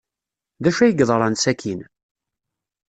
[0.63, 1.81] D acu ay yeḍran sakkin?